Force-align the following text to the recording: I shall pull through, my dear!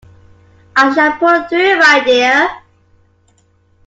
I 0.75 0.95
shall 0.95 1.19
pull 1.19 1.43
through, 1.47 1.77
my 1.77 2.01
dear! 2.03 2.49